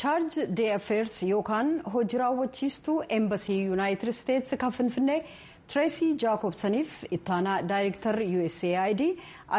chaarj 0.00 0.36
dee 0.58 0.68
affeers 0.76 1.16
yookaan 1.32 1.68
hojii 1.94 2.18
raawwachiistuu 2.22 2.96
eembasii 3.16 3.58
yuunaayitid 3.68 4.08
isteetsi 4.12 4.56
kan 4.62 4.72
finfinnee 4.76 5.18
tireesii 5.72 6.10
jaakobsaniif 6.22 6.92
ittaanaa 7.16 7.56
daayirektar 7.70 8.16
usaid 8.46 9.00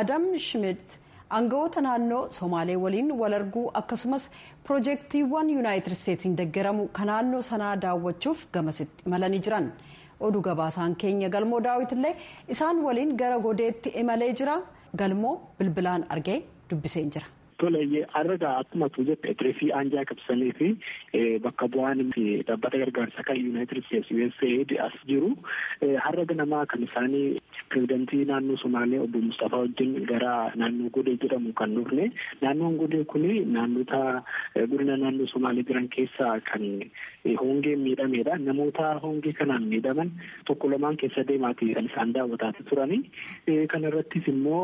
adam 0.02 0.24
shimit 0.48 0.96
aangawoota 1.38 1.82
naannoo 1.88 2.22
somaalee 2.40 2.76
waliin 2.86 3.12
wal 3.22 3.34
arguu 3.40 3.66
akkasumas 3.82 4.30
piroojeektiiwwan 4.68 5.50
yuunaayitid 5.56 5.92
isteetsiin 5.98 6.38
deeggaramu 6.42 6.88
kan 7.00 7.08
naannoo 7.14 7.42
sanaa 7.52 7.74
daawwachuuf 7.86 8.46
gamasitti 8.58 9.04
imalanii 9.10 9.40
jiran 9.48 9.68
oduu 10.28 10.42
gabaasaan 10.48 10.96
keenya 11.04 11.30
galmoo 11.36 11.60
daawwitillee 11.68 12.16
isaan 12.56 12.82
waliin 12.88 13.12
gara 13.24 13.40
godeetti 13.48 13.90
imalee 14.04 14.32
jira 14.42 14.56
galmoo 15.04 15.36
bilbilaan 15.60 16.06
argee 16.16 16.40
dubbiseen 16.70 17.12
jira. 17.18 17.28
Tole 17.60 17.80
har'a 18.14 18.38
akkuma 18.60 18.88
tu 18.96 19.04
jette 19.08 19.34
tireesii 19.40 19.72
aanjaa 19.76 20.06
qabsanii 20.10 20.52
fi 20.60 20.68
bakka 21.46 21.68
bu'aan 21.74 22.04
dhaabbata 22.16 22.80
gargaarsa 22.84 23.24
kan 23.30 23.36
yuunaayitid 23.42 23.82
isteetsi 23.84 24.16
USAID 24.28 24.72
as 24.86 24.96
jiru 25.10 25.32
har'a 26.06 26.24
ganamaa 26.30 26.62
kan 26.74 26.86
isaanii 26.88 27.26
pirezidantii 27.74 28.22
naannoo 28.30 28.56
Somaalee 28.64 29.02
obbo 29.06 29.20
Mustafaa 29.26 29.60
wajjin 29.66 29.92
gara 30.12 30.36
naannoo 30.62 30.90
Godee 31.00 31.18
jedhamu 31.26 31.52
kan 31.62 31.76
dhufne 31.76 32.08
naannoon 32.42 32.78
Godee 32.84 33.04
kun 33.14 33.28
naannota 33.58 34.00
godina 34.56 34.96
naannoo 35.04 35.28
Somaalee 35.34 35.68
jiran 35.68 35.90
keessaa 35.98 36.40
kan 36.52 36.64
hongeen 37.44 37.80
miidhamedha. 37.84 38.38
Namoota 38.48 38.94
hongee 39.04 39.34
kanaan 39.42 39.68
miidhaman 39.74 40.12
tokko 40.48 40.72
lamaan 40.72 40.98
keessa 41.04 41.28
deemaati 41.28 41.74
kan 41.76 41.92
isaan 41.92 42.14
daawwataa 42.16 42.54
turani. 42.72 43.04
Kana 43.76 43.92
irrattis 43.92 44.32
immoo 44.34 44.64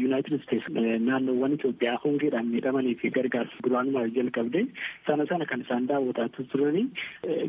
yuunaayitid 0.00 0.40
isteetsi 0.40 0.88
naannoowwan 1.10 1.58
Itoophiyaa 1.60 2.00
hongeedhaan 2.04 2.28
miidhamanii 2.50 2.94
fi 3.02 3.10
gargaarsa 3.16 3.62
duraanumaaf 3.66 4.10
jalqabde 4.18 4.60
sana 5.06 5.26
sana 5.30 5.46
kan 5.52 5.64
isaan 5.66 5.86
daawwataa 5.90 6.28
turani. 6.52 6.82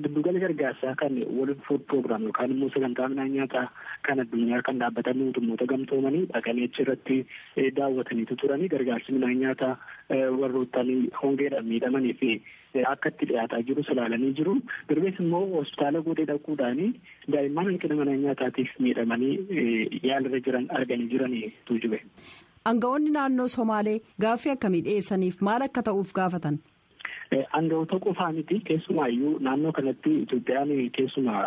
Giddugala 0.03 0.39
gargaarsaa 0.45 0.95
kan 1.01 1.17
World 1.37 1.61
Food 1.67 1.85
Program 1.93 2.23
yookaan 2.29 2.51
immoo 2.55 2.69
sagantaa 2.75 3.09
midhaan 3.13 3.31
nyaataa 3.37 3.65
kan 4.07 4.23
addunyaa 4.25 4.61
kan 4.69 4.79
dhaabbatan 4.83 5.17
mootummoota 5.23 5.69
gamtoomanii 5.73 6.25
dhaqanii 6.33 6.67
achirratti 6.71 7.19
daawwataniitu 7.79 8.35
turani 8.43 8.71
gargaarsi 8.75 9.17
midhaan 9.17 9.39
nyaataa 9.45 9.73
warrootanii 10.41 10.99
hongeedhaan 11.21 11.69
miidhamanii 11.71 12.13
fi 12.23 12.31
akka 12.93 13.09
itti 13.13 13.25
dhiyaataa 13.31 13.61
jiru 13.69 13.83
ilaalanii 13.93 14.33
jiru. 14.41 14.53
Darbees 14.89 15.19
immoo 15.25 15.43
hospitaala 15.55 16.01
godee 16.07 16.25
dhaquudhaani 16.31 16.87
daa'imman 17.35 17.69
hanqina 17.71 17.95
mana 18.01 18.15
nyaataatiif 18.25 18.71
miidhamanii 18.85 19.33
yaalirra 20.11 20.39
jiran 20.47 20.69
arganii 20.79 21.09
jiranii 21.15 21.51
tuujube. 21.69 21.99
Aangawoonni 22.69 23.09
naannoo 23.13 23.47
Somaalee 23.53 23.95
gaaffii 24.25 24.51
akkamii 24.53 24.81
dhiyeessaniif 24.87 25.39
maal 25.47 25.65
akka 25.67 25.81
ta'uuf 25.87 26.11
gaafatan? 26.19 26.59
Aangawoota 27.31 27.95
qofaa 28.03 28.31
miti 28.35 28.59
keessumaayyuu 28.67 29.37
naannoo 29.39 29.71
kanatti 29.71 30.11
Itoophiyaan 30.23 30.71
keessumaa 30.97 31.43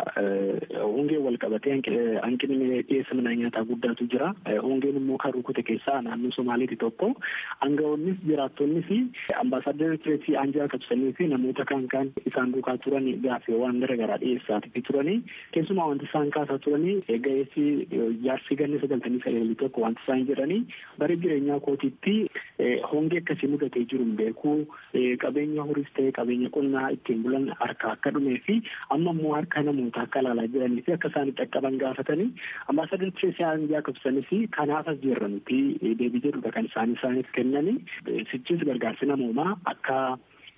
hongeen 0.81 1.21
wal 1.25 1.35
qabatee 1.43 1.75
hanqinni 2.23 2.69
dhiyeessa 2.87 3.13
midhaan 3.19 3.37
nyaataa 3.41 3.63
guddaatu 3.71 4.07
jira. 4.13 4.31
Hongeen 4.63 4.97
immoo 5.01 5.17
kan 5.23 5.33
rukute 5.35 5.63
keessaa 5.67 5.99
naannoo 6.01 6.31
Somaaleeti 6.37 6.75
tokko. 6.83 7.11
Aangawoonnis 7.61 8.17
jiraattonnis 8.29 8.89
ambaasaaddarri 9.41 9.97
Tireesii 9.97 10.35
Aanjaa 10.41 10.67
qabsanii 10.73 11.11
fi 11.19 11.27
namoota 11.27 11.65
kaan 11.73 11.85
kaan 11.93 12.09
isaan 12.31 12.53
duukaa 12.55 12.77
turan 12.87 13.05
gaaffiiwwan 13.27 13.79
garaagaraa 13.85 14.17
dhiyeessaati 14.25 14.81
turanii 14.89 15.19
keessumaa 15.51 15.87
wanti 15.91 16.09
isaan 16.09 16.31
kaasaa 16.39 16.57
turanii 16.65 16.97
ga'eessi 17.29 17.67
jaarsi 18.25 18.55
ganni 18.63 18.81
sagaltamii 18.81 19.21
sagalii 19.27 19.55
tokko 19.61 19.85
wanti 19.85 20.01
isaan 20.07 20.25
jedhanii 20.33 20.59
bara 20.97 21.15
jireenyaa 21.27 21.59
kootiitti 21.69 22.17
hongee 22.91 23.21
akkasii 23.23 23.53
mudatee 23.53 23.85
jiru 23.93 24.03
hin 24.09 24.17
beeku 24.23 24.57
qabeenya 25.25 25.69
horiis 25.75 25.91
ta'e 25.99 26.11
qabeenya 26.19 26.49
qonnaa 26.57 26.85
ittiin 26.97 27.23
bulan 27.27 27.47
harka 27.63 27.91
akka 27.95 28.13
dhumee 28.17 28.37
fi 28.49 28.55
amma 28.97 29.13
immoo 29.17 29.33
harka 29.37 29.63
namoota 29.69 30.05
akka 30.07 30.23
ilaalaa 30.25 30.47
jiranii 30.55 30.85
fi 30.89 30.95
akka 30.97 31.11
isaan 31.13 31.33
dhaqqaban 31.41 31.79
gaafatanii 31.85 32.29
ambaasadar 32.73 33.11
Tireesii 33.19 33.47
Aanjaa 33.51 33.83
qabsanis 33.89 34.31
kanaaf 34.59 34.87
as 34.93 35.01
jiranitti 35.07 35.59
deebii 36.03 36.23
jedhudha 36.27 36.55
kan 36.59 36.69
isaan 36.71 36.95
isaaniif 36.99 37.31
kennanii 37.39 37.77
sichis 38.31 38.65
gargaarsi 38.71 39.11
namoomaa 39.13 39.51
akka 39.73 39.99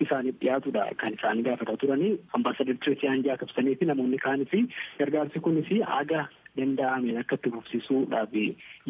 isaaniif 0.06 0.36
dhiyaatudha 0.42 0.84
kan 1.04 1.16
isaan 1.20 1.44
gaafataa 1.50 1.78
turanii 1.84 2.12
ambaasadar 2.40 2.78
Tireesii 2.86 3.10
Aanjaa 3.14 3.38
qabsanii 3.44 3.76
fi 3.82 3.90
namoonni 3.92 4.20
kaanii 4.26 4.50
fi 4.56 4.64
gargaarsi 5.02 5.44
kunis 5.50 5.72
haga 5.94 6.26
danda'ameen 6.60 7.22
akka 7.24 7.40
itti 7.42 7.54
fufsiisuudhaaf 7.56 8.36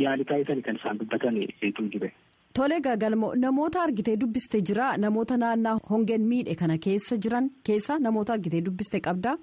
yaali 0.06 0.26
taasisan 0.32 0.62
kan 0.70 0.80
isaan 0.82 1.00
dubbatan 1.04 1.40
tuujube. 1.80 2.10
Tole 2.58 2.80
galmoo 2.82 3.36
namoota 3.36 3.82
argitee 3.84 4.16
dubbiste 4.22 4.62
jira. 4.70 4.98
Namoota 4.98 5.38
naannaa 5.38 5.78
hongeen 5.90 6.24
miidhe 6.32 6.56
kana 6.56 6.78
keessa 6.86 7.18
jiran 7.26 7.50
keessa 7.70 8.00
namoota 8.00 8.34
argitee 8.34 8.62
dubbiste 8.66 9.00
qabdaa. 9.08 9.36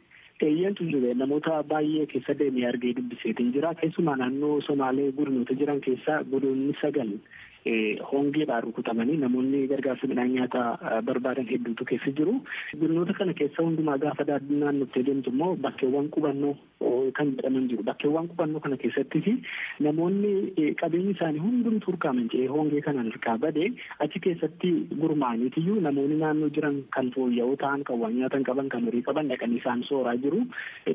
Eeyyatu 0.47 0.85
jiru. 0.91 1.13
Namoota 1.21 1.63
baay'ee 1.71 2.07
keessa 2.13 2.35
deemee 2.39 2.67
argee 2.69 2.93
dubbiseetiin 2.97 3.53
jira. 3.55 3.75
Keessumaa 3.81 4.17
naannoo 4.23 4.61
Somaalee 4.67 5.13
godinoota 5.13 5.55
jiran 5.61 5.81
keessaa 5.87 6.19
godinoonni 6.25 6.75
sagal 6.83 7.13
hongeedhaan 8.11 8.63
rukutamanii 8.69 9.17
namoonni 9.25 9.67
gargaarsa 9.73 10.07
midhaan 10.11 10.33
nyaataa 10.37 11.01
barbaadan 11.09 11.47
hedduutu 11.53 11.85
keessa 11.91 12.13
jiru. 12.19 12.35
Godinoota 12.81 13.15
kana 13.19 13.33
keessa 13.41 13.63
hundumaa 13.63 13.99
gaafa 13.99 14.25
naannottee 14.29 15.03
deemtu 15.07 15.31
immoo 15.31 15.57
bakkeewwan 15.57 16.09
qubannoo 16.17 16.55
kan 17.17 17.31
jedhaman 17.37 17.69
jiru. 17.71 17.83
Bakkeewwan 17.89 18.29
qubannoo 18.33 18.61
kana 18.61 18.77
keessattis 18.83 19.25
namoonni 19.87 20.75
qabeenyi 20.83 21.15
isaanii 21.17 21.41
hundumtuu 21.47 21.93
harkaaman 21.95 22.29
jedhee 22.35 22.51
hongee 22.57 22.81
kanaan 22.89 23.11
harkaa 23.15 23.39
badee 23.47 23.71
achi 24.07 24.21
keessatti 24.27 24.73
gurmaa'aniitiyyuu 25.01 25.81
namoonni 25.89 26.21
naannoo 26.25 26.51
jiran 26.59 26.79
kan 26.99 27.11
fooyya'oo 27.17 27.57
ta'an 27.65 27.85
kan 27.91 28.01
waan 28.05 28.17
nyaatan 28.21 28.45
qaban 28.51 28.69
kan 28.77 28.85
horii 28.91 29.03
qaban 29.09 29.33
dhaqanii 29.33 29.63
isaan 29.63 29.83
sooraa 29.89 30.17
jiru. 30.27 30.45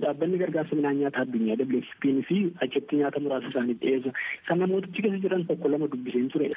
Dhaabbanni 0.06 0.42
gargaarsa 0.44 0.76
midhaan 0.80 1.02
nyaataa 1.02 1.26
addunyaa 1.28 1.58
WFP'n 1.66 2.22
fi 2.30 2.40
achitti 2.68 3.02
nyaata 3.02 3.20
muraasa 3.26 3.50
isaanii 3.54 3.78
dhiyeessa. 3.82 4.14
Kan 4.48 4.60
namootichi 4.66 5.02
keessa 5.08 5.24
jiran 5.28 5.46
tokko 5.52 5.74
lama 5.76 5.90
dubbiseen 5.96 6.30
ture. 6.34 6.52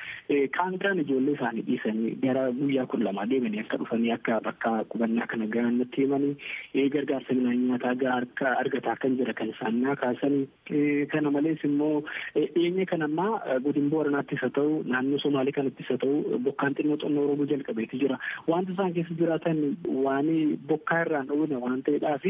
Kaan 0.57 0.77
biraan 0.79 1.01
ijoollee 1.05 1.35
isaanii 1.37 1.63
dhiisanii 1.67 2.13
gara 2.23 2.45
guyyaa 2.59 2.87
kun 2.87 3.05
lama 3.05 3.27
deemanii 3.31 3.61
akka 3.65 3.77
dhufanii 3.83 4.13
akka 4.17 4.41
bakka 4.47 4.71
qubannaa 4.95 5.27
kana 5.33 5.47
gahan 5.57 5.79
natti 5.83 6.05
himanii 6.07 6.89
gargaarsa 6.95 7.35
midhaan 7.39 7.65
nyaataa 7.69 7.95
gahaa 8.03 8.53
argataa 8.63 8.97
kan 9.03 9.17
jira 9.19 9.35
kan 9.41 9.51
isaan 9.55 9.81
naa 9.83 9.97
kaasanii 10.03 11.07
kana 11.13 11.31
malees 11.37 11.65
immoo 11.69 12.03
dhiyeenya 12.37 12.87
kan 12.93 13.03
ammaa 13.09 13.59
godina 13.67 13.91
booranaattis 13.97 14.41
haa 14.47 14.53
ta'u 14.59 14.79
naannoo 14.95 15.21
somaalee 15.27 15.55
kanattis 15.59 15.91
haa 15.93 16.01
ta'u 16.05 16.39
bokkaan 16.47 16.75
xinnoo 16.79 16.99
xonnoo 17.05 17.27
roobuu 17.29 17.49
jalqabeeti 17.53 18.01
jira. 18.05 18.19
Wanti 18.49 18.73
isaan 18.77 18.95
keessa 18.97 19.19
jiraatan 19.21 19.61
waan 20.07 20.31
bokkaa 20.73 21.03
irraan 21.05 21.29
dhowwine 21.33 21.61
waan 21.67 21.83
ta'eedhaaf 21.89 22.25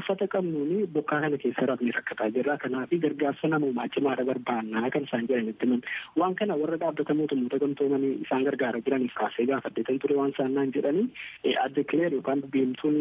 uffata 0.00 0.26
qabnuuni 0.34 0.86
bokkaa 0.98 1.20
kana 1.26 1.38
keessa 1.44 1.66
rafni 1.72 1.94
rakkataa 1.98 2.30
jirra 2.36 2.58
kanaaf 2.64 2.90
gargaarsa 3.06 3.48
namoomaa 3.54 3.88
cimaadha 3.94 4.24
barbaannaa 4.32 4.90
kan 4.96 5.06
isaan 5.08 5.28
jedhanitti 5.30 5.66
himan. 5.66 5.82
Waan 6.20 6.34
kana 6.42 6.56
warra 6.62 6.78
dhaabbata 6.90 7.14
mootummoota 7.20 7.58
gamtoomanii 7.62 8.12
isaan 8.24 8.44
gargaaraa 8.46 8.80
jiraniif 8.86 9.14
kaasee 9.20 9.44
gaafadheetan 9.50 9.98
ture 10.04 10.14
waan 10.20 10.32
isaan 10.34 10.54
naan 10.58 10.70
jedhanii 10.76 11.54
adda 11.64 11.82
kileer 11.90 12.12
yookaan 12.16 12.40
deemtuun 12.54 12.96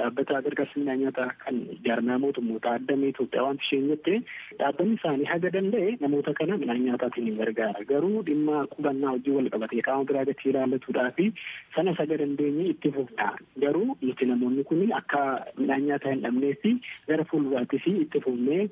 dhaabbata 0.00 0.40
gargaarsa 0.46 0.80
midhaan 0.80 1.00
nyaataa 1.02 1.28
kan 1.44 1.60
jaarmaa 1.86 2.18
mootummoota 2.24 2.72
addamee 2.78 3.10
Itoophiyaa 3.14 3.44
wanti 3.48 3.64
isheen 3.66 3.86
jette 3.92 4.14
dhaabbanni 4.62 4.96
isaanii 5.00 5.28
haga 5.32 5.52
danda'e 5.56 5.90
namoota 6.04 6.34
kana 6.40 6.58
midhaan 6.62 6.82
nyaataatiin 6.86 7.28
hin 7.30 7.38
gargaara 7.42 7.84
garuu 7.92 8.22
dhimma 8.30 8.64
qubannaa 8.74 9.14
hojii 9.16 9.36
wal 9.38 9.50
qabatee 9.56 9.84
qaama 9.90 10.08
biraa 10.10 10.24
gatii 10.30 10.50
ilaallatuudhaa 10.54 11.06
fi 11.20 11.28
sana 11.76 11.96
saga 12.00 12.20
dandeenye 12.24 12.66
itti 12.74 12.92
fufna 12.98 13.30
garuu 13.66 13.86
nuti 14.02 14.30
namoonni 14.32 14.66
kun 14.72 14.84
akka 15.00 15.22
midhaan 15.60 15.86
nyaataa 15.90 16.14
hin 16.16 16.24
dhabnee 16.26 16.54
fi 16.66 16.74
gara 17.12 17.28
fuulduraattis 17.32 17.88
itti 17.94 18.24
fufnee 18.28 18.62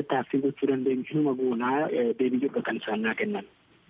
tattaaffii 0.00 0.42
gochuu 0.48 0.72
dandeenyu 0.74 1.08
hinuma 1.12 1.36
goonaa 1.44 1.78
deebii 2.20 2.44
jedhu 2.46 2.62
kan 2.70 2.82
isaan 2.82 3.02
naa 3.08 3.14
kennan. 3.22 3.46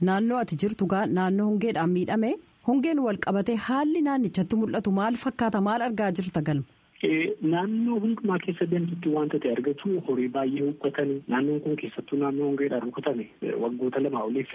Naannoo 0.09 0.39
ati 0.43 0.57
jirtu 0.63 0.87
gaa 0.93 1.05
naannoo 1.17 1.47
hongeedhaan 1.51 1.91
miidhame 1.97 2.31
hongeen 2.69 3.01
wal 3.07 3.19
qabatee 3.27 3.57
haalli 3.69 4.01
naannichatti 4.09 4.57
mul'atu 4.61 4.93
maal 4.99 5.17
fakkaata 5.25 5.61
maal 5.69 5.83
argaa 5.89 6.11
jirta 6.19 6.41
galma. 6.49 6.65
Naannoo 7.03 7.97
hundumaa 8.01 8.37
keessa 8.45 8.67
deemtutti 8.71 9.09
wanta 9.13 9.39
ta'e 9.43 9.53
argatu 9.57 9.93
horii 10.09 10.27
baay'ee 10.35 10.65
huqqatanii 10.67 11.23
naannoon 11.35 11.61
kun 11.67 11.77
keessattuu 11.83 12.19
naannoo 12.23 12.49
hongeedhaan 12.51 12.83
rukutame 12.85 13.25
waggoota 13.63 14.03
lama 14.05 14.25
oliif 14.29 14.53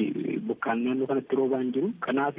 bokkaan 0.49 0.83
naannoo 0.87 1.07
kanatti 1.11 1.39
roobaa 1.39 1.61
hin 1.63 1.71
jiru. 1.77 1.89
Kanaaf 2.07 2.37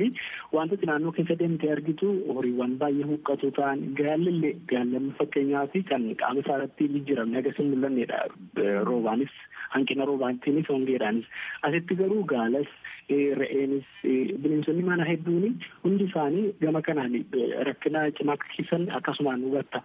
wantooti 0.52 0.86
naannoo 0.92 1.12
keessa 1.18 1.38
deemtee 1.42 1.72
argitu 1.74 2.12
horiiwwan 2.38 2.78
baay'ee 2.84 3.08
huqqatu 3.10 3.50
ta'an 3.58 3.82
gaallillee 4.02 4.54
gaallamni 4.74 5.12
fakkeenyaaf 5.18 5.74
kan 5.90 6.06
qaama 6.22 6.46
isaarratti 6.46 6.88
jijjiiramne 6.94 7.42
agarsiin 7.42 7.74
mul'annedha. 7.74 8.22
Roobaanis 8.90 9.34
hanqina 9.74 10.06
roobaatiinis 10.12 10.70
hongeedhaanis 10.76 11.26
asitti 11.70 11.98
garuu 12.02 12.22
gaalas 12.34 12.70
re'eenis 13.40 13.90
bineensonni 14.44 14.82
mana 14.86 15.04
hedduun 15.10 15.58
hundi 15.82 16.06
isaanii 16.10 16.46
gama 16.62 16.80
kanaan 16.88 17.18
rakkina 17.70 18.06
cimaa 18.18 18.38
akkasumaan 19.00 19.42
hubatta. 19.48 19.82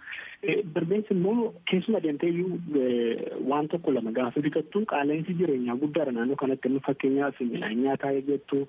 Birbeensi 0.75 1.13
immoo 1.17 1.51
keessuma 1.71 1.99
deemteeyyuu 2.05 2.59
waan 3.51 3.67
tokko 3.73 3.91
lama 3.97 4.11
gaafa 4.19 4.41
bitattu 4.47 4.85
qaala'insi 4.93 5.35
jireenyaa 5.41 5.75
guddaadha 5.83 6.15
naannoo 6.17 6.39
kanatti 6.43 6.71
inni 6.71 6.81
fakkeenyaaf 6.87 7.41
midhaan 7.51 7.77
nyaataa 7.83 8.13
eeggattu 8.19 8.61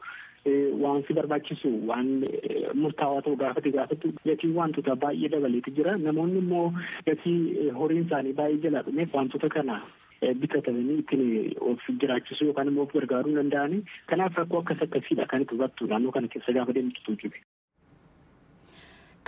waan 0.82 1.02
si 1.08 1.14
barbaachisu 1.18 1.70
waan 1.90 2.08
murtaawaa 2.84 3.22
ta'u 3.26 3.36
gaafate 3.42 3.72
gaafatu 3.78 4.12
gatiin 4.28 4.54
wantoota 4.60 4.96
baay'ee 5.06 5.30
dabaleeti 5.34 5.74
jira 5.80 5.96
namoonni 6.06 6.42
immoo 6.44 6.66
gatii 7.10 7.70
horiin 7.80 8.06
isaanii 8.06 8.36
baay'ee 8.42 8.62
jalaa 8.66 8.84
dhumeef 8.88 9.14
wantoota 9.20 9.52
kana 9.56 9.78
bitatanii 10.42 10.98
ittiin 11.02 11.24
of 11.70 11.86
jiraachisuu 12.02 12.48
yookaan 12.50 12.72
immoo 12.72 12.88
of 12.88 12.92
gargaaruu 12.98 13.36
danda'anii 13.38 13.80
kanaaf 14.12 14.36
rakkoo 14.42 14.60
akkas 14.64 14.82
akkasiidha 14.88 15.30
kan 15.34 15.46
itti 15.46 15.56
hubattu 15.58 15.88
naannoo 15.94 16.12
kana 16.18 16.32
keessa 16.34 16.54
gaafa 16.58 16.76
deemtu 16.80 17.16
jibe. 17.24 17.38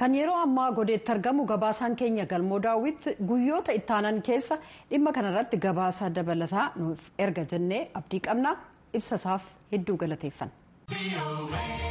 Kan 0.00 0.14
yeroo 0.19 0.37
ammaa 0.44 0.70
godeetti 0.79 1.12
argamu 1.14 1.44
gabaasaan 1.50 1.94
keenya 2.00 2.26
galmoo 2.32 2.58
daawwit 2.67 3.06
guyyoota 3.29 3.76
ittaanan 3.81 4.19
keessa 4.29 4.58
dhimma 4.91 5.12
kanarratti 5.19 5.61
gabaasa 5.67 6.11
dabalataa 6.19 6.67
nuuf 6.82 7.06
erga 7.29 7.46
jennee 7.55 7.82
abdii 8.02 8.23
qabna 8.29 8.56
ibsa 9.00 9.20
isaaf 9.23 9.46
hedduu 9.73 9.96
galateeffanna. 10.05 11.83